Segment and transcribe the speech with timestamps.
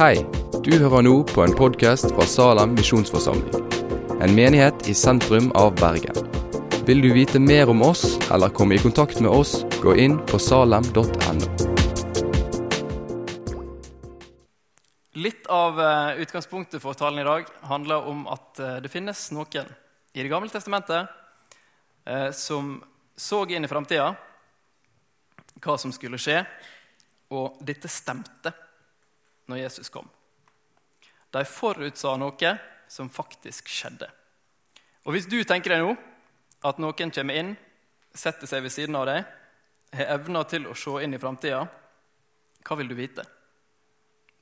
[0.00, 0.22] Hei,
[0.64, 3.66] du hører nå på en podkast fra Salem misjonsforsamling.
[4.24, 6.16] En menighet i sentrum av Bergen.
[6.88, 10.40] Vil du vite mer om oss eller komme i kontakt med oss, gå inn på
[10.40, 11.50] salem.no.
[15.20, 19.68] Litt av eh, utgangspunktet for talen i dag handler om at eh, det finnes noen
[20.16, 21.12] i Det gamle testamentet
[22.08, 22.72] eh, som
[23.20, 24.08] så inn i framtida,
[25.60, 26.40] hva som skulle skje,
[27.36, 28.56] og dette stemte
[29.50, 30.08] når Jesus kom.
[31.30, 32.54] De forutsa noe
[32.90, 34.08] som faktisk skjedde.
[35.06, 35.94] Og Hvis du tenker deg nå
[36.66, 37.52] at noen kommer inn,
[38.14, 39.28] setter seg ved siden av deg,
[39.96, 41.62] har evner til å se inn i framtida,
[42.66, 43.24] hva vil du vite?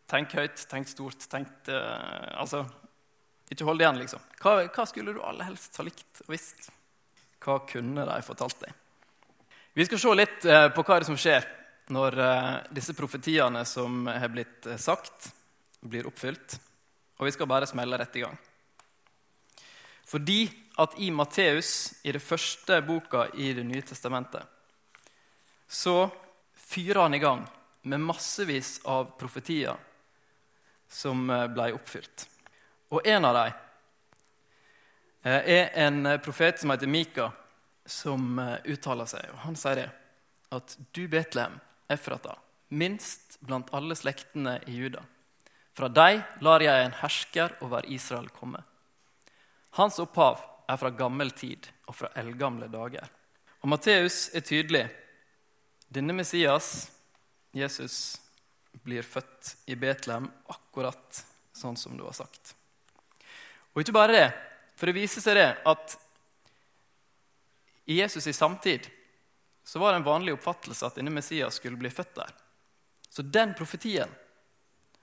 [0.09, 2.65] Tenk høyt, tenk stort, tenk uh, Altså,
[3.53, 4.23] ikke hold igjen, liksom.
[4.41, 6.71] Hva, hva, skulle du aller helst ha likt og visst?
[7.45, 8.73] Hva kunne de fortalt deg?
[9.77, 11.47] Vi skal se litt uh, på hva det er som skjer
[11.93, 15.31] når uh, disse profetiene som har blitt sagt,
[15.81, 16.59] blir oppfylt.
[17.19, 18.39] Og vi skal bare smelle rett i gang.
[20.09, 20.41] Fordi
[20.81, 24.43] at i Matteus, i det første boka i Det nye testamentet,
[25.69, 26.09] så
[26.55, 27.45] fyrer han i gang
[27.83, 29.77] med massevis av profetier
[30.89, 32.25] som ble oppfylt.
[32.89, 33.53] Og en av dem
[35.29, 37.31] er en profet som heter Mika,
[37.85, 39.29] som uttaler seg.
[39.33, 39.89] og Han sier det,
[40.57, 42.37] at du, Betlehem, Efrata,
[42.69, 45.03] minst blant alle slektene i Juda.
[45.79, 48.61] Fra deg lar jeg en hersker over Israel komme.
[49.79, 53.07] Hans opphav er fra gammel tid og fra eldgamle dager.
[53.63, 54.85] Og Matteus er tydelig.
[55.89, 56.91] Denne Messias,
[57.57, 58.19] Jesus,
[58.85, 61.23] blir født i Betlehem akkurat
[61.57, 62.55] sånn som du har sagt.
[63.73, 64.29] Og ikke bare det,
[64.77, 65.97] for det viser seg det at
[67.89, 68.87] i Jesus' i samtid
[69.69, 72.31] så var det en vanlig oppfattelse at denne Messias skulle bli født der.
[73.13, 74.09] Så den profetien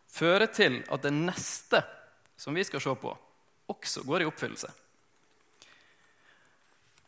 [0.10, 1.84] fører til at det neste
[2.36, 3.12] som vi skal se på,
[3.70, 4.72] også går i oppfyllelse.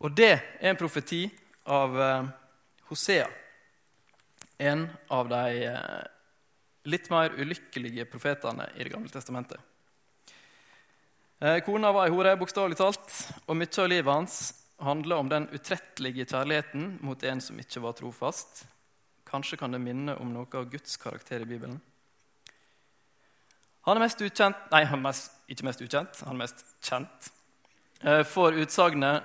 [0.06, 1.24] Og det er en profeti
[1.74, 2.30] av eh,
[2.92, 3.26] Hosea,
[4.62, 6.06] en av de eh,
[6.94, 9.58] litt mer ulykkelige profetene i Det gamle testamentet.
[11.42, 13.18] Eh, kona var ei hore, bokstavelig talt,
[13.48, 14.40] og mye av livet hans
[14.84, 18.66] handler om den utrettelige kjærligheten mot en som ikke var trofast.
[19.28, 21.80] Kanskje kan det minne om noe av Guds karakter i Bibelen.
[23.88, 27.30] Han er mest ukjent, nei, han er mest, ikke mest ukjent, han er mest kjent
[28.04, 29.24] eh, for utsagnet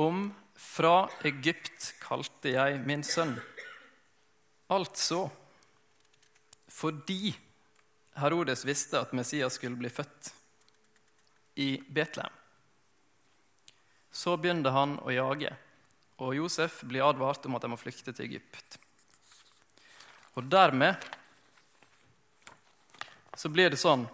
[0.00, 0.30] om
[0.62, 3.34] 'Fra Egypt kalte jeg min sønn'.
[4.70, 5.26] Altså
[6.68, 7.34] fordi
[8.16, 10.32] Herodes visste at Messias skulle bli født
[11.56, 12.41] i Betlehem.
[14.12, 15.50] Så begynte han å jage,
[16.20, 18.76] og Josef blir advart om at de må flykte til Egypt.
[20.36, 21.00] Og dermed
[23.36, 24.04] så blir det sånn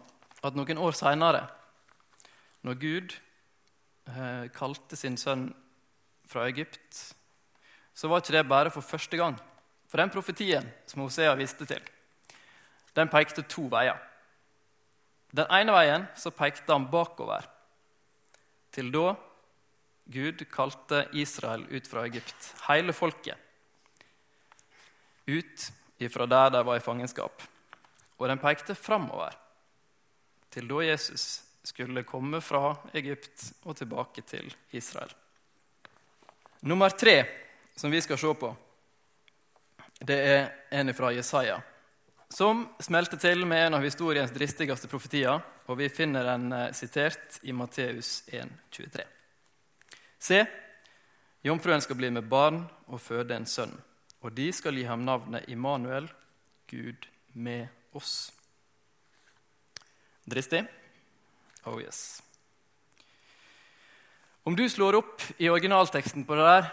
[0.47, 1.45] at noen år seinere,
[2.63, 5.49] når Gud eh, kalte sin sønn
[6.29, 7.15] fra Egypt,
[7.95, 9.39] så var ikke det bare for første gang.
[9.91, 11.83] For den profetien som Hosea viste til,
[12.95, 13.99] den pekte to veier.
[15.35, 17.47] Den ene veien så pekte han bakover,
[18.73, 19.13] til da
[20.09, 23.37] Gud kalte Israel ut fra Egypt, hele folket,
[25.29, 25.67] ut
[26.01, 27.43] ifra der de var i fangenskap.
[28.17, 29.35] Og den pekte framover,
[30.49, 31.27] til da Jesus
[31.69, 35.13] skulle komme fra Egypt og tilbake til Israel.
[36.65, 37.19] Nummer tre
[37.77, 38.55] som vi skal se på,
[40.01, 40.49] det er
[40.81, 41.61] en fra Jesaja,
[42.33, 47.39] som smelter til med en av historiens dristigste profetier, og vi finner den eh, sitert
[47.45, 49.18] i Matteus 1, 23.
[50.19, 50.43] Se,
[51.47, 53.75] jomfruen skal bli med barn og føde en sønn,
[54.21, 56.09] og de skal gi ham navnet Immanuel,
[56.69, 58.33] Gud med oss.
[60.29, 60.67] Dristig?
[61.65, 62.21] Oh yes.
[64.45, 66.69] Om du slår opp i originalteksten på det der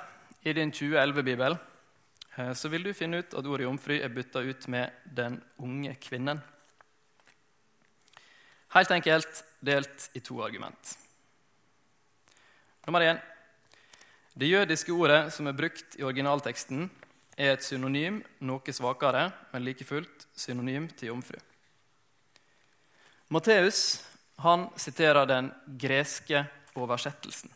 [0.48, 1.56] i din 2011-bibel,
[2.38, 5.96] eh, så vil du finne ut at ordet jomfru er bytta ut med 'den unge
[6.02, 6.40] kvinnen'.
[8.76, 10.98] Helt enkelt delt i to argument.
[12.88, 13.35] Nummer én.
[14.36, 16.90] Det jødiske ordet som er brukt i originalteksten,
[17.38, 21.40] er et synonym, noe svakere, men like fullt synonym til jomfru.
[23.32, 24.02] Matteus
[24.44, 25.48] han siterer den
[25.80, 26.44] greske
[26.76, 27.54] oversettelsen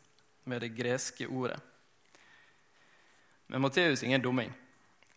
[0.47, 1.59] med det greske ordet.
[3.47, 4.55] Men Matteus er ingen dumming.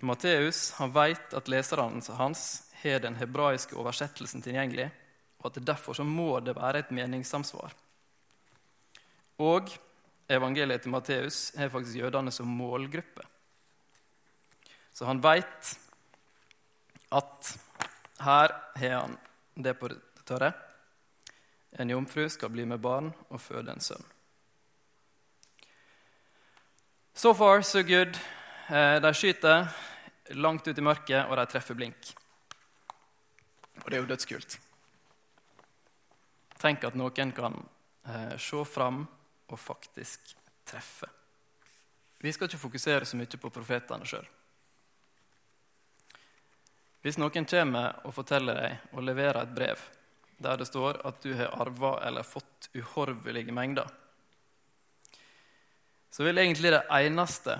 [0.02, 2.42] Matteus han vet at leserne hans
[2.82, 4.90] har den hebraiske oversettelsen tilgjengelig,
[5.38, 7.70] og at derfor så må det være et meningssamsvar.
[9.38, 9.70] Og
[10.32, 13.24] evangeliet til Matteus har faktisk jødene som målgruppe.
[14.92, 15.72] Så han veit
[17.12, 17.52] at
[18.22, 19.16] her har han
[19.54, 20.52] det på det tørre.
[21.78, 24.04] En jomfru skal bli med barn og føde en sønn.
[27.14, 28.16] So far, so good.
[28.68, 29.68] Eh, de skyter
[30.30, 32.12] langt ut i mørket, og de treffer blink.
[33.84, 34.56] Og det er jo dødskult.
[36.62, 37.58] Tenk at noen kan
[38.06, 39.04] eh, se fram
[39.52, 40.32] og faktisk
[40.64, 41.08] treffe.
[42.22, 44.26] Vi skal ikke fokusere så mye på profetene sjøl.
[47.02, 49.88] Hvis noen kommer og forteller deg og leverer et brev
[50.42, 53.86] der det står at du har arva eller fått uhorvelige mengder,
[56.10, 57.56] så vil egentlig det eneste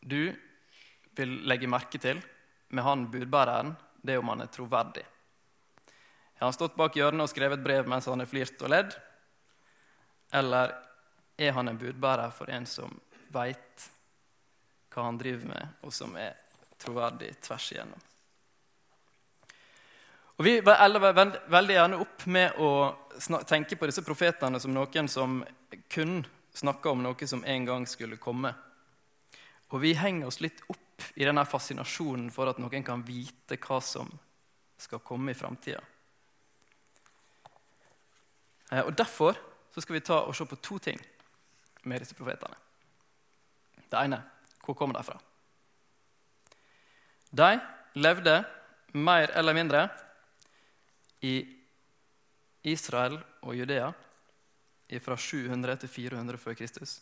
[0.00, 0.32] du
[1.16, 2.20] vil legge merke til
[2.68, 5.04] med han budbæreren, det er om han er troverdig.
[6.36, 8.96] Har han stått bak hjørnet og skrevet brev mens han har flirt og ledd?
[10.32, 10.74] Eller
[11.36, 12.92] er han en budbærer for en som
[13.34, 13.90] veit
[14.94, 16.36] hva han driver med, og som er
[16.80, 18.04] troverdig tvers igjennom?
[20.36, 21.12] Og Vi elver
[21.48, 22.70] veldig gjerne opp med å
[23.48, 25.38] tenke på disse profetene som noen som
[25.88, 26.18] kun
[26.56, 28.52] snakker om noe som en gang skulle komme.
[29.72, 33.80] Og vi henger oss litt opp i denne fascinasjonen for at noen kan vite hva
[33.84, 34.10] som
[34.76, 35.80] skal komme i framtida.
[38.70, 39.36] Eh, og Derfor
[39.84, 41.00] skal vi ta og se på to ting
[41.84, 42.56] med disse profetene.
[43.86, 44.22] Det ene
[44.64, 45.18] hvor kommer de fra?
[47.30, 47.50] De
[48.00, 48.34] levde
[48.96, 49.88] mer eller mindre
[51.22, 51.36] i
[52.66, 53.92] Israel og Judea
[55.02, 56.98] fra 700 til 400 før Kristus.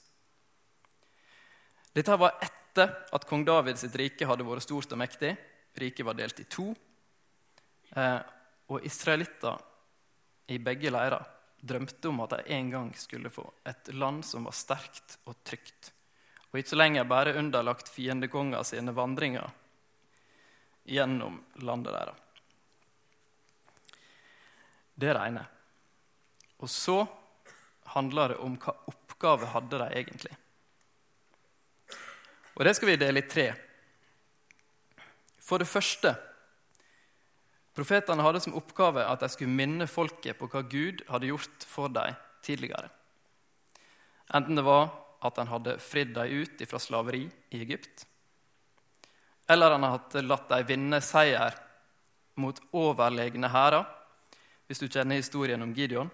[1.94, 5.34] Dette var etter at kong David sitt rike hadde vært stort og mektig.
[5.78, 6.72] Riket var delt i to.
[7.94, 8.20] Eh,
[8.72, 9.60] og israelitter
[10.50, 11.33] i begge leirer
[11.64, 15.92] drømte om at de en gang skulle få et land som var sterkt og trygt,
[16.52, 19.50] og ikke lenger bare underlagt fiendekonga sine vandringer
[20.84, 22.20] gjennom landet deres.
[24.94, 25.42] Det er ene.
[26.62, 27.00] Og så
[27.96, 30.36] handler det om hva oppgave hadde de egentlig.
[32.54, 33.48] Og Det skal vi dele i tre.
[35.42, 36.14] For det første
[37.74, 41.90] Profetene hadde som oppgave at de skulle minne folket på hva Gud hadde gjort for
[41.90, 42.90] dem tidligere.
[44.34, 44.92] Enten det var
[45.24, 48.06] at han hadde fridd dem ut fra slaveri i Egypt,
[49.50, 51.56] eller han hadde latt dem vinne seier
[52.40, 53.84] mot overlegne hærer
[54.68, 56.08] hvis du kjenner historien om Gideon.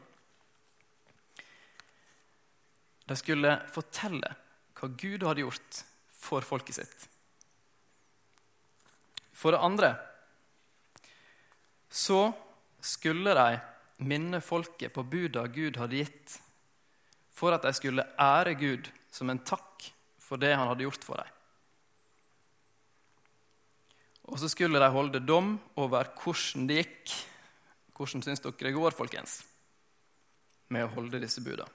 [3.06, 4.34] De skulle fortelle
[4.78, 5.82] hva Gud hadde gjort
[6.14, 7.06] for folket sitt.
[9.34, 9.94] For det andre
[11.90, 12.30] så
[12.80, 13.58] skulle de
[14.06, 16.38] minne folket på buda Gud hadde gitt,
[17.34, 19.90] for at de skulle ære Gud som en takk
[20.22, 21.36] for det han hadde gjort for dem.
[24.30, 27.16] Og så skulle de holde dom over hvordan det gikk
[28.00, 29.42] hvordan syns dere det går, folkens,
[30.72, 31.66] med å holde disse buda?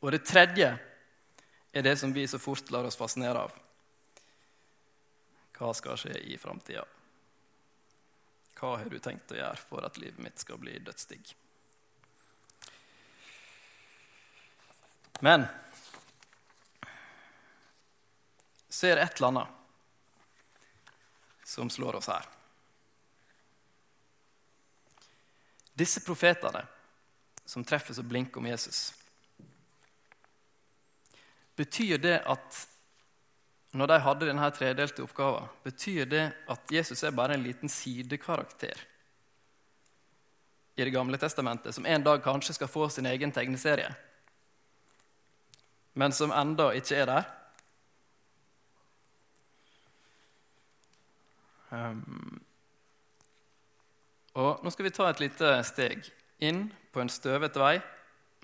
[0.00, 0.70] Og det tredje
[1.72, 3.52] er det som vi så fort lar oss fascinere av.
[5.58, 6.86] Hva skal skje i framtida?
[8.58, 11.34] Hva har du tenkt å gjøre for at livet mitt skal bli dødsdigg?
[15.22, 15.46] Men
[18.68, 19.48] så er det et eller annet
[21.46, 22.26] som slår oss her.
[25.78, 26.64] Disse profetene
[27.44, 28.92] som treffes og blinker om Jesus,
[31.56, 32.66] betyr det at
[33.72, 38.88] når de hadde denne tredelte oppgaven, betyr det at Jesus er bare en liten sidekarakter
[40.76, 43.94] i Det gamle testamentet, som en dag kanskje skal få sin egen tegneserie,
[45.92, 47.26] men som enda ikke er der?
[51.72, 52.40] Um,
[54.34, 56.08] og Nå skal vi ta et lite steg
[56.40, 57.76] inn på en støvete vei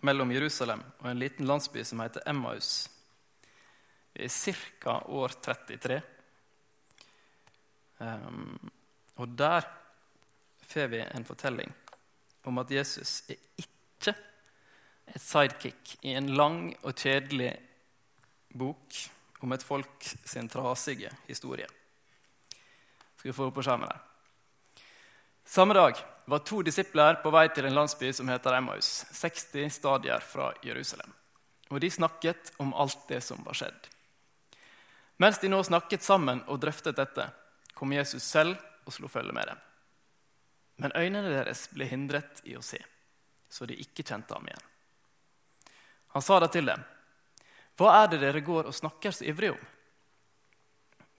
[0.05, 2.89] mellom Jerusalem og en liten landsby som heter Emmaus.
[4.15, 4.99] Vi er ca.
[5.07, 6.01] år 33.
[7.99, 8.71] Um, ehm,
[9.19, 9.67] og der
[10.69, 11.73] får vi en fortelling
[12.49, 14.15] om at Jesus er ikke
[15.09, 17.53] et sidekick i en lang og kjedelig
[18.59, 19.01] bok
[19.43, 21.67] om et folk sin trasige historie.
[23.17, 24.05] Skal vi få opp på skjermen der.
[25.49, 25.97] Samme dag
[26.29, 31.15] var to disipler på vei til en landsby som heter Emmaus, 60 stadier fra Jerusalem.
[31.71, 33.89] Og De snakket om alt det som var skjedd.
[35.19, 37.25] Mens de nå snakket sammen og drøftet dette,
[37.75, 38.55] kom Jesus selv
[38.87, 39.65] og slo følge med dem.
[40.79, 42.79] Men øynene deres ble hindret i å se,
[43.51, 44.69] så de ikke kjente ham igjen.
[46.15, 46.85] Han sa da til dem,
[47.77, 49.67] 'Hva er det dere går og snakker så ivrig om?'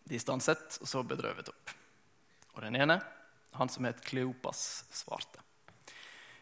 [0.09, 1.69] De stanset og så bedrøvet opp.
[2.55, 3.01] Og den ene
[3.53, 5.39] han som het Kleopas, svarte.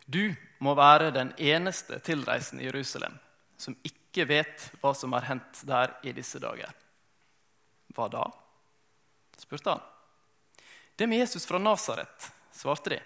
[0.06, 3.18] Du må være den eneste tilreisende i Jerusalem
[3.58, 6.72] som ikke vet hva som har hendt der i disse dager.
[7.98, 8.25] Hva da?
[9.38, 9.82] spurte han.
[10.96, 13.00] Det med Jesus fra Nasaret, svarte de.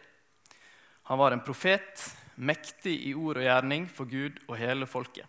[1.03, 2.03] Han var en profet,
[2.35, 5.27] mektig i ord og gjerning for Gud og hele folket.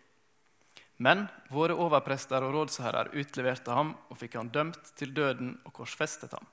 [1.03, 6.35] Men våre overprester og rådsherrer utleverte ham og fikk han dømt til døden og korsfestet
[6.37, 6.47] ham.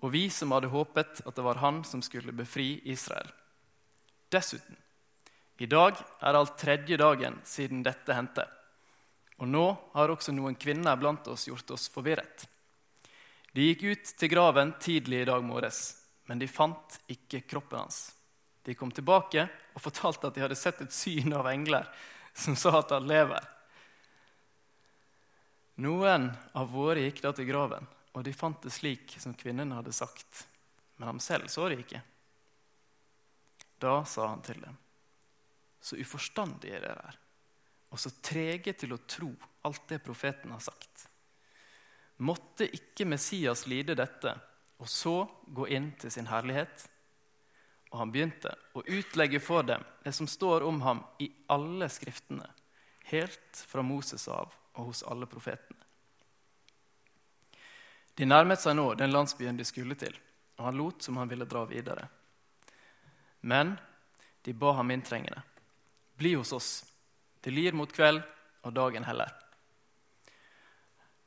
[0.00, 3.28] Og vi som hadde håpet at det var han som skulle befri Israel.
[4.32, 4.78] Dessuten,
[5.60, 8.46] i dag er alt tredje dagen siden dette hendte.
[9.40, 12.44] Og nå har også noen kvinner blant oss gjort oss forvirret.
[13.56, 15.80] De gikk ut til graven tidlig i dag morges,
[16.28, 18.10] men de fant ikke kroppen hans.
[18.62, 21.88] De kom tilbake og fortalte at de hadde sett et syn av engler
[22.36, 23.40] som sa at han lever.
[25.80, 29.96] Noen av våre gikk da til graven, og de fant det slik som kvinnen hadde
[29.96, 30.44] sagt.
[31.00, 32.02] Men ham selv så de ikke.
[33.80, 34.76] Da sa han til dem,
[35.80, 37.16] så uforstandige dere er,
[37.90, 39.30] og så trege til å tro
[39.66, 41.08] alt det profeten har sagt.
[42.20, 44.34] Måtte ikke Messias lide dette,
[44.80, 46.86] og så gå inn til sin herlighet?
[47.90, 52.46] Og han begynte å utlegge for dem det som står om ham i alle skriftene,
[53.10, 55.80] helt fra Moses av og hos alle profetene.
[58.14, 60.12] De nærmet seg nå den landsbyen de skulle til,
[60.60, 62.04] og han lot som han ville dra videre.
[63.40, 63.78] Men
[64.44, 65.40] de ba ham inntrengende.
[66.20, 66.70] Bli hos oss.
[67.40, 68.22] Det lir mot kveld,
[68.62, 69.32] og dagen heller.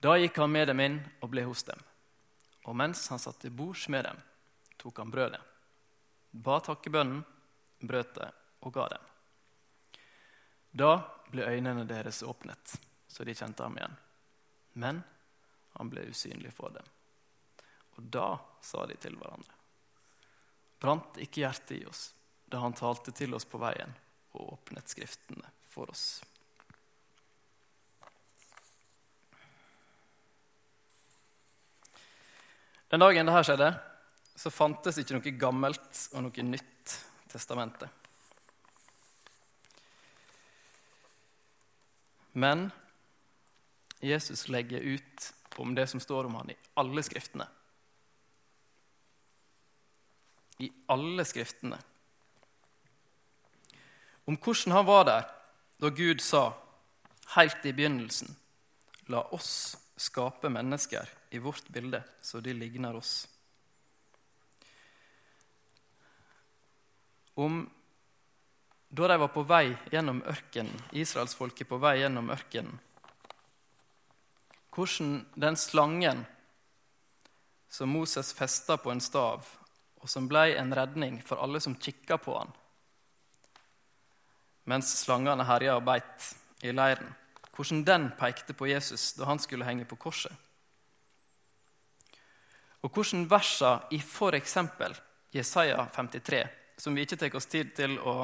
[0.03, 1.79] Da gikk han med dem inn og ble hos dem.
[2.69, 4.19] Og mens han satt til bords med dem,
[4.77, 5.41] tok han brødet,
[6.31, 7.23] ba takkebønnen,
[7.83, 8.29] brøt det
[8.63, 9.09] og ga dem.
[10.73, 10.91] Da
[11.31, 12.75] ble øynene deres åpnet,
[13.07, 13.97] så de kjente ham igjen.
[14.73, 15.01] Men
[15.77, 16.85] han ble usynlig for dem.
[17.97, 18.27] Og da
[18.61, 19.53] sa de til hverandre.:
[20.81, 22.11] Brant ikke hjertet i oss
[22.45, 23.93] da han talte til oss på veien
[24.33, 26.21] og åpnet Skriftene for oss.
[32.93, 33.71] Den dagen dette skjedde,
[34.37, 36.93] så fantes ikke noe gammelt og noe nytt
[37.31, 37.89] testamente.
[42.37, 42.67] Men
[44.01, 45.25] Jesus legger ut
[45.61, 47.47] om det som står om han i alle skriftene.
[50.61, 51.79] I alle skriftene
[54.25, 55.25] om hvordan han var der
[55.83, 56.53] da Gud sa,
[57.35, 58.35] helt i begynnelsen,
[59.11, 63.27] la oss skape mennesker i vårt bilde, så de ligner oss.
[67.33, 67.65] Om
[68.87, 72.79] da de var på vei gjennom ørkenen, israelsfolket på vei gjennom ørkenen,
[74.71, 76.23] hvordan den slangen
[77.67, 79.43] som Moses festa på en stav,
[79.99, 82.59] og som ble en redning for alle som kikka på han,
[84.69, 86.29] mens slangene herja og beit
[86.63, 87.11] i leiren.
[87.53, 90.33] Hvordan den pekte på Jesus da han skulle henge på korset.
[92.83, 94.57] Og hvordan versa i f.eks.
[95.33, 96.41] Jesaja 53,
[96.77, 98.15] som vi ikke tar oss tid til å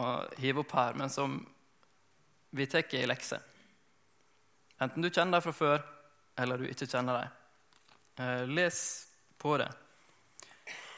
[0.42, 1.40] hive opp her, men som
[2.54, 3.40] vi tar i lekse.
[4.80, 5.86] Enten du kjenner dem fra før,
[6.40, 7.38] eller du ikke kjenner dem.
[8.20, 8.82] Eh, les
[9.40, 9.70] på det,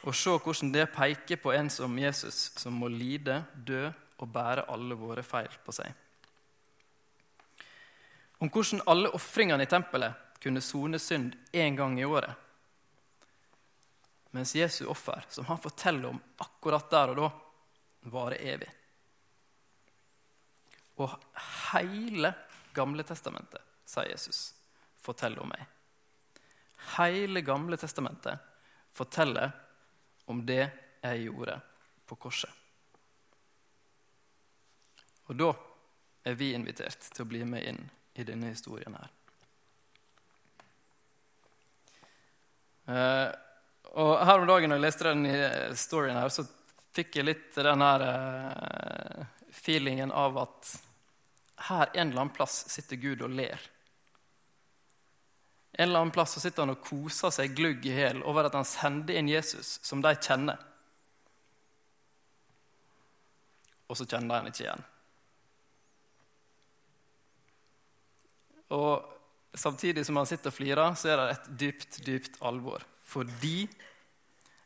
[0.01, 4.67] og se hvordan det peker på en som Jesus, som må lide, dø og bære
[4.69, 5.91] alle våre feil på seg.
[8.41, 12.33] Om hvordan alle ofringene i tempelet kunne sone synd én gang i året.
[14.31, 17.27] Mens Jesu offer, som han forteller om akkurat der og da,
[18.13, 18.69] varer evig.
[21.01, 21.13] Og
[21.73, 22.33] hele
[22.71, 24.53] Gamle testamentet, sa Jesus,
[24.95, 25.65] forteller om meg.
[26.95, 28.39] Hele Gamle testamentet
[28.95, 29.51] forteller
[30.31, 30.63] om det
[31.01, 31.57] jeg gjorde
[32.07, 32.61] på korset.
[35.31, 35.51] Og da
[36.27, 37.81] er vi invitert til å bli med inn
[38.19, 39.11] i denne historien her.
[42.91, 43.29] Uh,
[43.95, 46.43] og her om dagen når jeg leste den storyen her, så
[46.91, 49.23] fikk jeg litt den her uh,
[49.55, 50.73] feelingen av at
[51.69, 53.61] her en eller annen plass sitter Gud og ler.
[55.79, 58.57] En eller annen plass så sitter han og koser seg glugg i hjel over at
[58.57, 60.59] han sender inn Jesus, som de kjenner.
[63.88, 64.90] Og så kjenner de han ikke igjen.
[68.71, 72.85] Og samtidig som han sitter og flirer, så er det et dypt, dypt alvor.
[73.03, 73.65] Fordi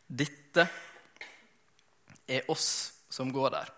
[0.06, 0.68] dette
[2.30, 2.70] er oss
[3.10, 3.74] som går der.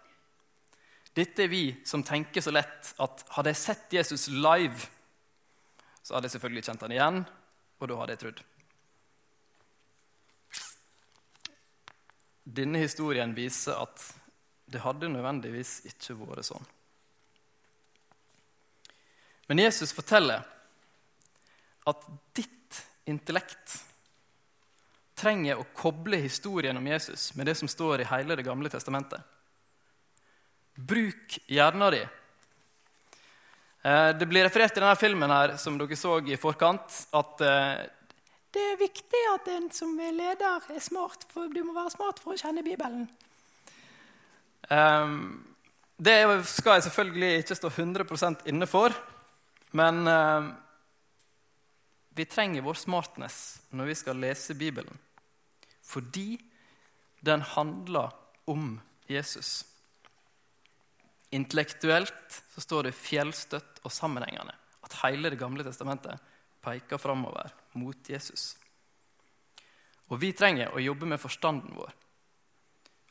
[1.17, 4.91] Dette er vi som tenker så lett at hadde jeg sett Jesus live,
[6.03, 7.25] så hadde jeg selvfølgelig kjent han igjen,
[7.81, 8.46] og da hadde jeg trodd.
[12.48, 14.03] denne historien viser at
[14.72, 16.67] det hadde nødvendigvis ikke vært sånn.
[19.48, 20.44] Men Jesus forteller
[21.88, 23.77] at ditt intellekt
[25.18, 29.22] trenger å koble historien om Jesus med det som står i hele Det gamle testamentet.
[30.75, 32.10] Bruk hjernen din.
[33.82, 37.88] Eh, det blir referert i denne filmen her, som dere så i forkant, at eh,
[38.54, 41.25] det er viktig at en som er leder, er smart.
[41.34, 43.06] For du må være smart for å kjenne Bibelen.
[44.70, 45.44] Um,
[45.98, 46.16] det
[46.50, 48.96] skal jeg selvfølgelig ikke stå 100 inne for.
[49.72, 50.50] Men eh,
[52.18, 54.98] vi trenger vår smartness når vi skal lese Bibelen.
[55.82, 56.38] Fordi
[57.20, 58.14] den handler
[58.46, 59.66] om Jesus.
[61.30, 64.56] Intellektuelt så står det fjellstøtt og sammenhengende
[64.88, 66.24] at hele Det gamle testamentet
[66.64, 68.56] peker framover mot Jesus.
[70.08, 71.92] Og vi trenger å jobbe med forstanden vår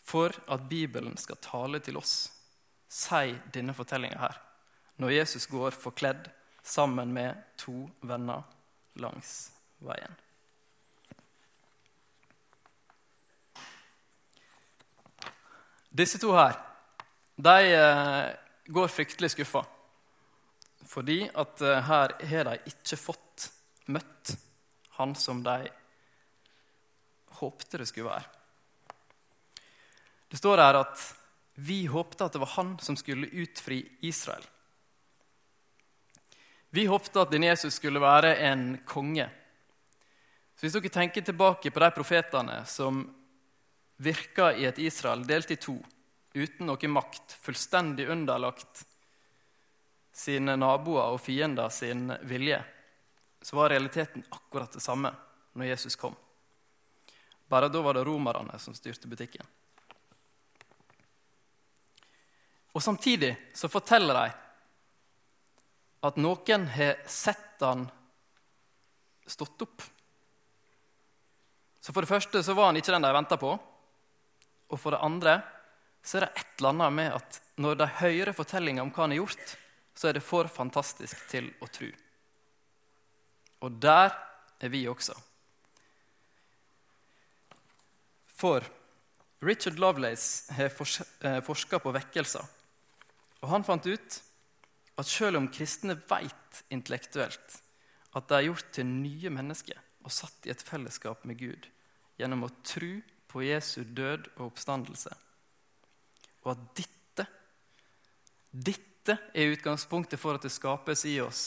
[0.06, 2.30] for at Bibelen skal tale til oss.
[2.88, 4.36] Si denne fortellinga her,
[5.02, 6.28] når Jesus går forkledd
[6.66, 8.42] sammen med to venner
[8.98, 10.14] langs veien.
[15.96, 16.58] Disse to her
[17.36, 18.34] de eh,
[18.66, 19.62] går fryktelig skuffa.
[20.86, 23.50] Fordi at eh, her har de ikke fått
[23.92, 24.32] møtt
[24.96, 25.68] han som de
[27.40, 28.24] håpte det skulle være.
[30.32, 31.02] Det står her at
[31.60, 34.44] vi håpte at det var han som skulle utfri Israel.
[36.76, 39.24] Vi håpte at din Jesus skulle være en konge.
[40.56, 42.98] Så Hvis dere tenker tilbake på de profetene som
[43.96, 45.78] virka i et Israel delt i to,
[46.36, 48.84] uten noe makt, fullstendig underlagt
[50.12, 52.60] sine naboer og fiender sin vilje,
[53.40, 55.16] så var realiteten akkurat det samme
[55.56, 56.12] når Jesus kom.
[57.48, 59.48] Bare da var det romerne som styrte butikken.
[62.76, 64.42] Og Samtidig så forteller de
[66.04, 67.86] at noen har sett han
[69.26, 69.82] stått opp.
[71.80, 73.52] Så For det første så var han ikke den de venta på.
[74.66, 75.38] Og for det andre
[76.06, 79.14] så er det et eller annet med at når de hører fortellinga om hva han
[79.14, 79.54] har gjort,
[79.96, 81.88] så er det for fantastisk til å tro.
[83.64, 84.12] Og der
[84.60, 85.16] er vi også.
[88.36, 88.66] For
[89.46, 92.44] Richard Lovelace har eh, forska på vekkelser.
[93.42, 94.20] Og han fant ut
[94.96, 97.58] at selv om kristne veit intellektuelt
[98.16, 101.68] at de er gjort til nye mennesker og satt i et fellesskap med Gud
[102.16, 102.94] gjennom å tro
[103.28, 105.10] på Jesu død og oppstandelse,
[106.46, 107.26] og at dette,
[108.50, 111.42] dette er utgangspunktet for at det skapes i oss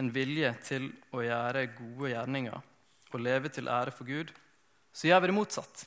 [0.00, 2.56] en vilje til å gjøre gode gjerninger
[3.12, 4.32] og leve til ære for Gud,
[4.92, 5.84] så gjør vi det motsatt.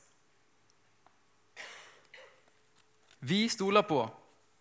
[3.29, 4.03] Vi stoler på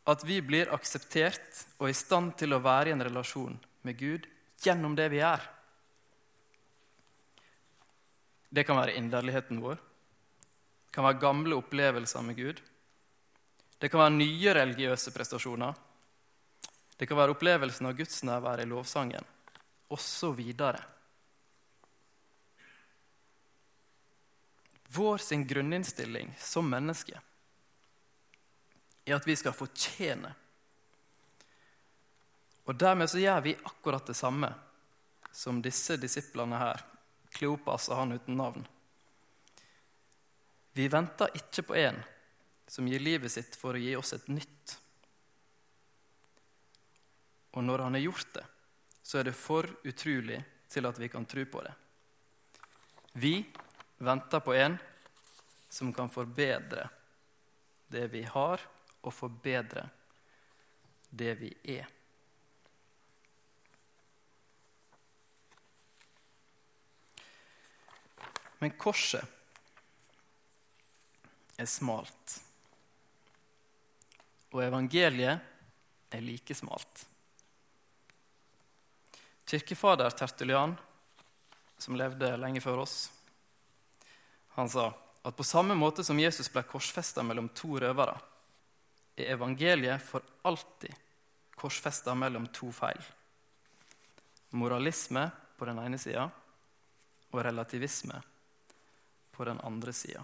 [0.08, 4.28] at vi blir akseptert og i stand til å være i en relasjon med Gud
[4.64, 5.42] gjennom det vi er.
[8.48, 9.76] Det kan være inderligheten vår.
[9.76, 12.62] Det kan være gamle opplevelser med Gud.
[13.78, 15.76] Det kan være nye religiøse prestasjoner.
[16.98, 19.28] Det kan være opplevelsen av Guds nærvær i lovsangen,
[19.92, 20.40] osv.
[24.96, 27.20] Vår sin grunninnstilling som menneske
[29.08, 30.30] er at vi skal fortjene.
[32.68, 34.50] Og Dermed så gjør vi akkurat det samme
[35.32, 36.82] som disse disiplene her,
[37.32, 38.66] Kleopas og han uten navn.
[40.76, 41.98] Vi venter ikke på en
[42.68, 44.76] som gir livet sitt for å gi oss et nytt.
[47.56, 48.44] Og når han har gjort det,
[49.02, 51.72] så er det for utrolig til at vi kan tro på det.
[53.18, 53.34] Vi
[54.04, 54.76] venter på en
[55.72, 56.84] som kan forbedre
[57.88, 58.60] det vi har,
[59.08, 59.86] og forbedre
[61.08, 61.86] det vi er.
[68.58, 69.24] Men korset
[71.58, 72.38] er smalt.
[74.52, 75.38] Og evangeliet
[76.10, 77.04] er like smalt.
[79.48, 80.74] Kirkefader Tertulian,
[81.78, 82.96] som levde lenge før oss,
[84.58, 84.90] han sa
[85.22, 88.16] at på samme måte som Jesus ble korsfesta mellom to røvere,
[89.18, 90.94] er evangeliet for alltid
[91.58, 93.00] korsfesta mellom to feil.
[94.54, 95.26] Moralisme
[95.58, 96.28] på den ene sida
[97.28, 98.20] og relativisme
[99.34, 100.22] på den andre sida.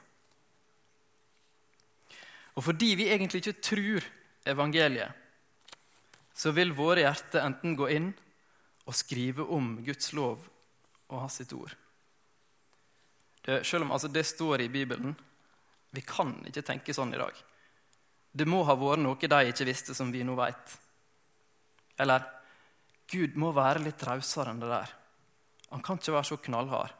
[2.54, 4.06] Og fordi vi egentlig ikke tror
[4.46, 5.10] evangeliet,
[6.34, 8.10] så vil våre hjerter enten gå inn
[8.84, 10.42] og skrive om Guds lov
[11.08, 11.74] og hans sitt ord.
[13.44, 15.14] Det, selv om altså, det står i Bibelen,
[15.94, 17.36] Vi kan ikke tenke sånn i dag.
[18.34, 20.74] Det må ha vært noe de ikke visste, som vi nå veit.
[22.02, 22.24] Eller
[23.10, 24.94] Gud må være litt rausere enn det der.
[25.70, 26.94] Han kan ikke være så knallhard.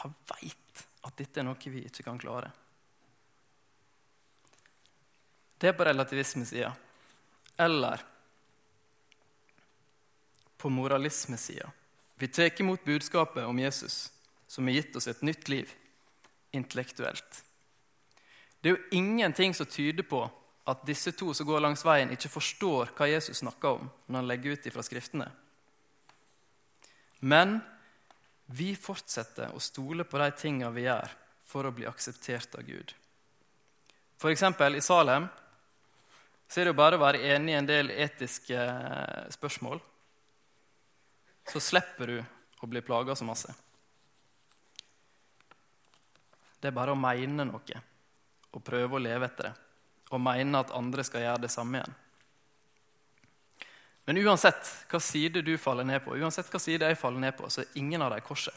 [0.00, 2.48] Han veit at dette er noe vi ikke kan klare.
[5.56, 6.72] Det er på relativismesida.
[7.58, 8.02] Eller
[10.56, 11.68] på moralismesida.
[12.16, 14.12] Vi tar imot budskapet om Jesus,
[14.46, 15.72] som har gitt oss et nytt liv,
[16.56, 17.42] intellektuelt.
[18.60, 20.22] Det er jo ingenting som tyder på
[20.66, 24.28] at disse to som går langs veien, ikke forstår hva Jesus snakker om når han
[24.30, 25.28] legger ut ifra Skriftene.
[27.22, 27.60] Men
[28.46, 31.12] vi fortsetter å stole på de tinga vi gjør,
[31.46, 32.92] for å bli akseptert av Gud.
[34.18, 34.42] F.eks.
[34.42, 35.28] i Salem
[36.48, 38.58] så er det jo bare å være enig i en del etiske
[39.34, 39.78] spørsmål
[41.46, 42.16] så slipper du
[42.60, 43.54] å bli plaga så masse.
[46.58, 47.82] Det er bare å mene noe
[48.50, 49.65] og prøve å leve etter det.
[50.14, 51.96] Og mener at andre skal gjøre det samme igjen.
[54.06, 57.48] Men uansett hva side du faller ned på, uansett hva side jeg faller ned på,
[57.50, 58.54] så er ingen av dem korset.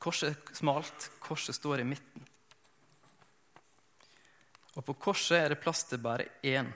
[0.00, 2.26] Korset er smalt, korset står i midten.
[4.74, 6.70] Og på korset er det plass til bare én.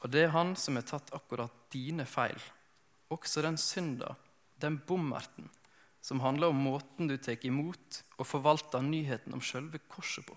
[0.00, 2.40] Og det er han som har tatt akkurat dine feil
[3.12, 4.14] også den synda,
[4.58, 5.48] den bommerten,
[6.00, 10.36] som handler om måten du tar imot og forvalter nyheten om sjølve korset på.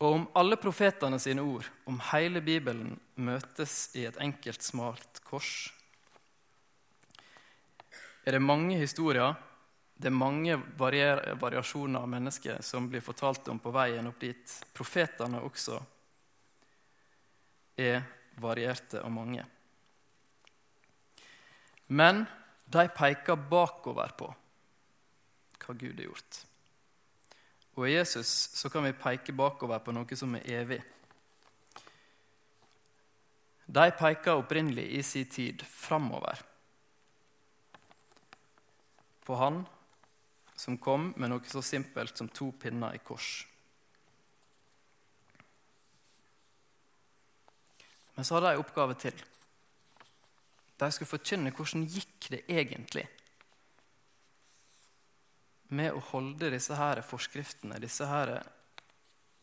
[0.00, 5.68] Og om alle profetene sine ord, om hele Bibelen, møtes i et enkelt, smalt kors,
[8.24, 9.34] er det mange historier,
[10.00, 14.52] det er mange variasjoner av mennesker som blir fortalt om på veien opp dit.
[14.72, 15.76] Profetene også
[17.80, 18.00] er
[18.40, 19.44] varierte og mange.
[21.92, 22.22] Men
[22.70, 24.30] de peker bakover på
[25.60, 26.38] hva Gud har gjort.
[27.80, 30.82] Og i Jesus så kan vi peke bakover på noe som er evig.
[33.64, 36.42] De peker opprinnelig i sin tid framover.
[39.24, 39.62] På Han
[40.60, 43.46] som kom med noe så simpelt som to pinner i kors.
[48.12, 49.24] Men så hadde de en oppgave til.
[50.76, 53.06] De skulle forkynne hvordan gikk det egentlig
[55.74, 58.40] med å holde disse her forskriftene, disse her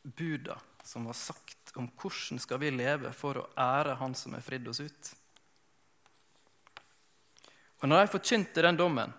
[0.04, 4.44] buda som var sagt om hvordan skal vi leve for å ære Han som har
[4.46, 5.10] fridd oss ut.
[7.84, 9.12] Og når de forkynte den dommen,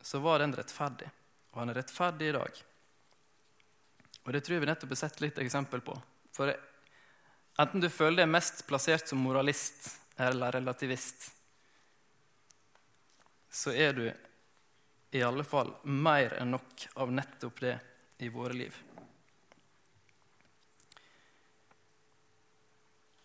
[0.00, 1.10] så var den rettferdig.
[1.52, 2.62] Og han er rettferdig i dag.
[4.24, 5.94] Og det tror jeg vi nettopp har sett litt eksempel på.
[6.34, 6.50] For
[7.60, 11.28] Enten du føler deg mest plassert som moralist eller relativist,
[13.54, 14.06] så er du
[15.14, 17.74] i alle fall mer enn nok av nettopp det
[18.26, 18.74] i våre liv.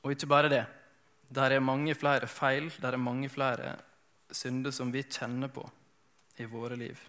[0.05, 0.61] Og ikke bare det.
[1.33, 3.73] Der er mange flere feil, der er mange flere
[4.29, 5.65] synder som vi kjenner på
[6.37, 7.01] i våre liv.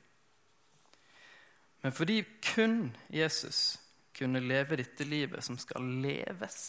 [1.85, 3.79] Men fordi kun Jesus
[4.17, 6.61] kunne leve dette livet som skal leves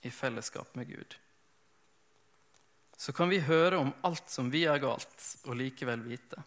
[0.00, 1.16] i fellesskap med Gud.
[2.96, 6.40] Så kan vi høre om alt som vi er galt, og likevel vite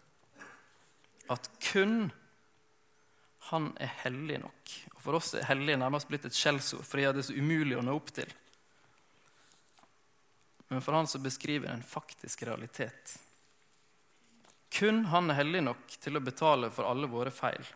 [1.30, 2.10] at kun
[3.50, 4.72] han er hellig nok.
[4.94, 7.84] Og For oss er hellig nærmest blitt et skjellsord, fordi det er så umulig å
[7.84, 8.30] nå opp til.
[10.72, 13.16] Men for han så beskriver en faktisk realitet.
[14.72, 17.66] Kun han er hellig nok til å betale for alle våre feil.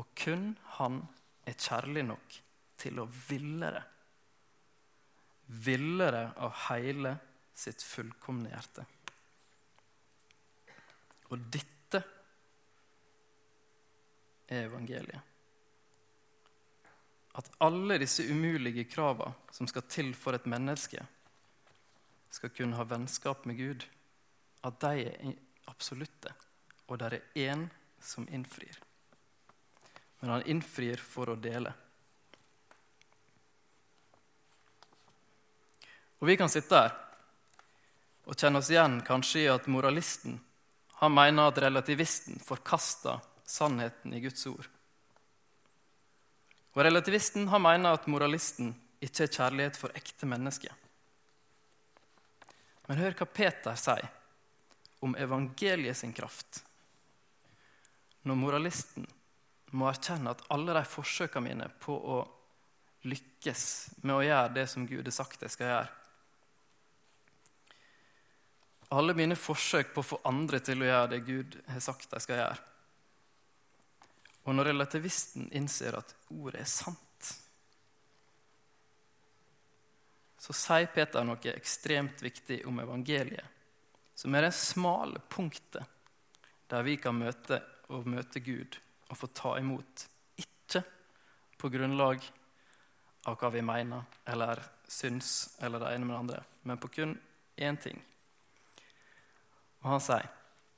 [0.00, 0.98] Og kun han
[1.46, 2.40] er kjærlig nok
[2.82, 3.84] til å ville det.
[5.62, 7.14] Ville det av hele
[7.54, 8.88] sitt fullkomne hjerte.
[11.32, 12.02] Og dette
[14.52, 15.28] er evangeliet.
[17.32, 21.00] At alle disse umulige krava som skal til for et menneske,
[22.32, 23.84] skal kunne ha vennskap med Gud,
[24.64, 25.32] at de er
[25.68, 26.32] absolutte,
[26.88, 27.66] og det er én
[28.00, 28.76] som innfrir.
[30.20, 31.72] Men han innfrir for å dele.
[36.20, 36.92] Og vi kan sitte her
[38.22, 40.36] og kjenne oss igjen kanskje i at moralisten
[41.02, 44.68] han mener at relativisten forkaster sannheten i Guds ord.
[46.72, 48.70] Og relativisten han mener at moralisten
[49.02, 50.70] ikke er kjærlighet for ekte mennesker.
[52.86, 54.06] Men hør hva Peter sier
[55.02, 56.62] om evangeliet sin kraft.
[58.22, 59.08] Når moralisten
[59.74, 62.20] må erkjenne at alle de forsøkene mine på å
[63.10, 63.64] lykkes
[64.06, 66.01] med å gjøre det som Gud har sagt jeg skal gjøre,
[68.92, 72.20] alle mine forsøk på å få andre til å gjøre det Gud har sagt de
[72.20, 72.60] skal gjøre.
[74.42, 76.98] Og når relativisten innser at ordet er sant,
[80.42, 83.46] så sier Peter noe ekstremt viktig om evangeliet,
[84.18, 85.86] som er det smale punktet
[86.72, 87.60] der vi kan møte
[87.94, 88.78] og møte Gud
[89.08, 90.06] og få ta imot.
[90.40, 90.82] Ikke
[91.60, 92.24] på grunnlag
[93.30, 97.14] av hva vi mener eller syns eller det ene med det andre, men på kun
[97.56, 98.00] én ting.
[99.82, 100.28] Og han sier,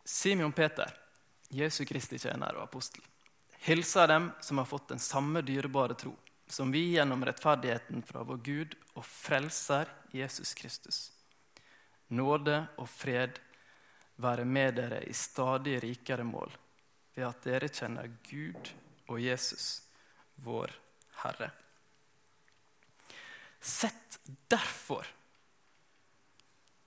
[0.04, 0.90] Simeon Peter,
[1.48, 3.04] Jesu Kristi tjener og apostel,
[3.64, 6.12] hilser dem som har fått den samme dyrebare tro
[6.46, 11.12] som vi gjennom rettferdigheten fra vår Gud og frelser Jesus Kristus.
[12.08, 13.40] Nåde og fred
[14.20, 16.52] være med dere i stadig rikere mål,
[17.14, 18.70] ved at dere kjenner Gud
[19.08, 19.82] og Jesus,
[20.44, 20.70] vår
[21.24, 21.50] Herre.
[23.60, 24.18] Sett
[24.50, 25.06] derfor,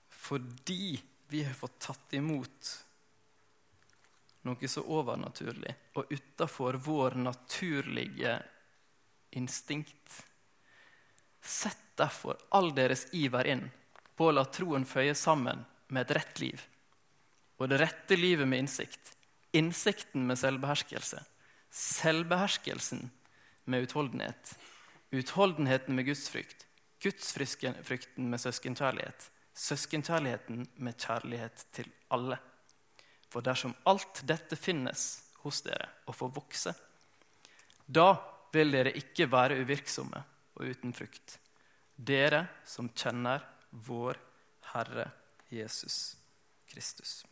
[0.09, 2.73] fordi vi har fått tatt imot
[4.47, 8.37] noe så overnaturlig og utafor vår naturlige
[9.35, 10.21] instinkt.
[11.41, 13.65] Sett derfor all deres iver inn
[14.15, 16.63] på å la troen føye sammen med et rett liv.
[17.57, 19.13] Og det rette livet med innsikt.
[19.57, 21.23] Innsikten med selvbeherskelse.
[21.73, 23.09] Selvbeherskelsen
[23.65, 24.53] med utholdenhet.
[25.11, 26.65] Utholdenheten med gudsfrykt.
[27.01, 29.31] Gudsfrykten med søskenkjærlighet.
[29.57, 32.37] Søskenkjærligheten med kjærlighet til alle.
[33.27, 35.07] For dersom alt dette finnes
[35.43, 36.73] hos dere og får vokse,
[37.87, 38.11] da
[38.53, 40.21] vil dere ikke være uvirksomme
[40.57, 41.39] og uten frukt.
[41.95, 43.43] Dere som kjenner
[43.87, 44.19] vår
[44.73, 45.09] Herre
[45.49, 46.15] Jesus
[46.69, 47.23] Kristus.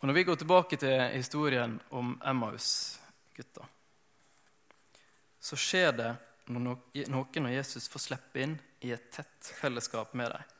[0.00, 3.66] Og Når vi går tilbake til historien om Emmaus-gutta,
[5.40, 6.10] så skjer det
[6.52, 10.53] noe når Jesus får slippe inn i et tett fellesskap med dem.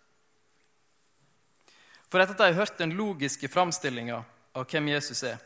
[2.09, 4.21] For etter at de har hørt den logiske framstillinga
[4.55, 5.40] av hvem Jesus er,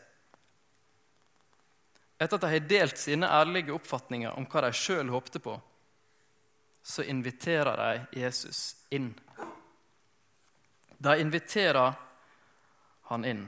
[2.19, 5.55] etter at de har delt sine ærlige oppfatninger om hva de sjøl håpte på,
[6.83, 9.13] så inviterer de Jesus inn.
[10.99, 11.93] De inviterer
[13.09, 13.45] han inn.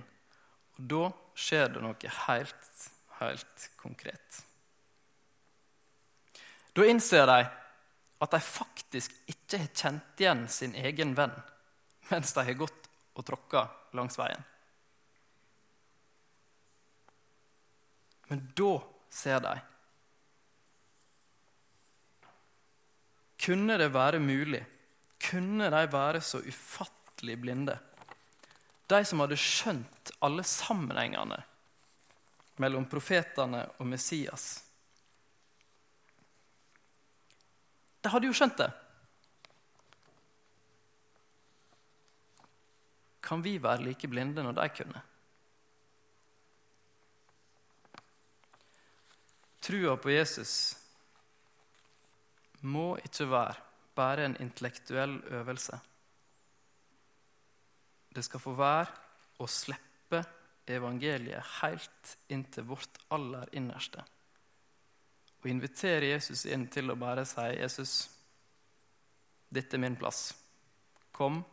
[0.78, 2.86] Og da skjer det noe helt,
[3.20, 4.42] helt konkret.
[6.72, 7.40] Da innser de
[8.22, 11.34] at de faktisk ikke har kjent igjen sin egen venn
[12.12, 12.81] mens de har gått
[13.16, 13.66] og tråkka
[13.98, 14.48] langs veien.
[18.32, 18.72] Men da
[19.12, 19.56] ser de.
[23.42, 24.62] Kunne det være mulig?
[25.22, 27.80] Kunne de være så ufattelig blinde?
[28.92, 31.40] de som hadde skjønt alle sammenhengene
[32.62, 34.48] mellom profetene og Messias.
[38.02, 38.70] De hadde jo skjønt det.
[43.22, 45.02] Kan vi være like blinde når de kunne?
[49.62, 50.54] Trua på Jesus
[52.66, 53.56] må ikke være
[53.96, 55.78] bare en intellektuell øvelse.
[58.16, 58.90] Det skal få være
[59.42, 60.24] å slippe
[60.72, 64.04] evangeliet helt inn til vårt aller innerste.
[65.42, 67.94] Og invitere Jesus inn til å bare si, 'Jesus,
[69.50, 70.34] dette er min plass.
[71.12, 71.44] Kom,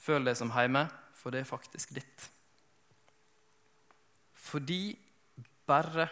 [0.00, 2.28] føl deg som hjemme, for det er faktisk ditt.'
[4.40, 4.96] Fordi
[5.68, 6.08] bare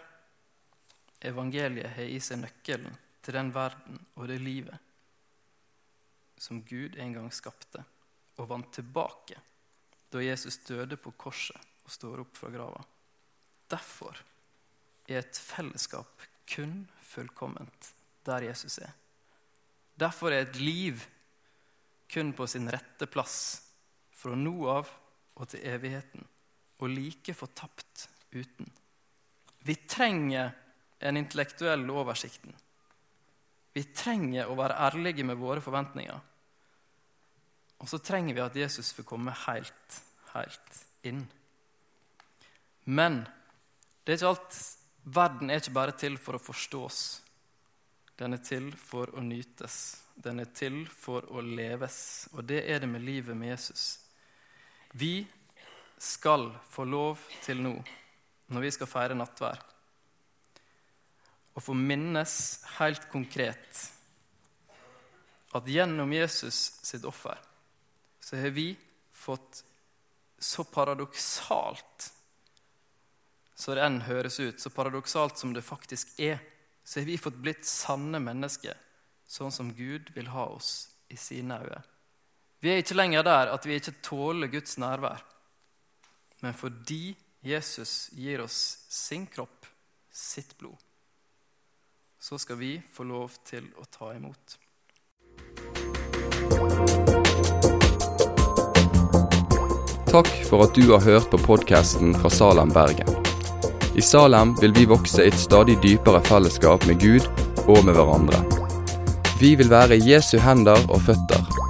[1.24, 4.78] evangeliet har i seg nøkkelen til den verden og det livet
[6.38, 7.82] som Gud en gang skapte
[8.38, 9.40] og vant tilbake
[10.12, 12.80] da Jesus døde på korset og står opp fra grava.
[13.68, 14.16] Derfor
[15.08, 17.92] er et fellesskap kun fullkomment
[18.28, 18.92] der Jesus er.
[19.98, 21.02] Derfor er et liv
[22.12, 23.67] kun på sin rette plass
[24.18, 24.90] fra nå av
[25.38, 26.24] og til evigheten,
[26.82, 28.70] og like fortapt uten.
[29.62, 30.50] Vi trenger
[30.98, 32.54] en intellektuell oversikten.
[33.72, 36.18] Vi trenger å være ærlige med våre forventninger.
[37.78, 40.00] Og så trenger vi at Jesus får komme helt,
[40.32, 41.22] helt inn.
[42.90, 43.20] Men
[44.02, 44.58] det er ikke alt.
[45.04, 46.98] verden er ikke bare til for å forstås.
[48.18, 50.02] Den er til for å nytes.
[50.16, 52.28] Den er til for å leves.
[52.34, 54.00] Og det er det med livet med Jesus.
[54.98, 55.26] Vi
[55.98, 57.74] skal få lov til nå,
[58.50, 59.60] når vi skal feire nattvær,
[61.58, 62.34] å få minnes
[62.78, 63.84] helt konkret
[65.58, 67.38] at gjennom Jesus sitt offer
[68.22, 68.68] så har vi
[69.16, 69.64] fått
[70.38, 72.12] så paradoksalt
[73.58, 76.38] så det enn høres ut, så paradoksalt som det faktisk er,
[76.86, 78.76] så har vi fått blitt sanne mennesker,
[79.26, 81.80] sånn som Gud vil ha oss i sine øyne.
[82.60, 85.22] Vi er ikke lenger der at vi ikke tåler Guds nærvær.
[86.42, 89.66] Men fordi Jesus gir oss sin kropp,
[90.10, 90.78] sitt blod,
[92.18, 94.58] så skal vi få lov til å ta imot.
[100.08, 103.10] Takk for at du har hørt på podkasten fra Salem, Bergen.
[103.94, 107.28] I Salem vil vi vokse i et stadig dypere fellesskap med Gud
[107.68, 108.42] og med hverandre.
[109.38, 111.44] Vi vil være Jesu hender og føtter,